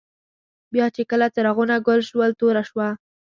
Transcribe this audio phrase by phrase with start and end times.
[0.73, 2.87] بیا چي کله څراغونه ګل شول، توره شوه.